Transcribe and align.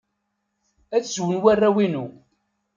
Ad 0.95 1.03
swen 1.07 1.39
warraw-inu. 1.43 2.05